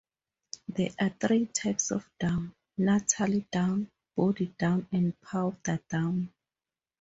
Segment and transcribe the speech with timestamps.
[0.67, 6.33] There are three types of down: natal down, body down and powder down.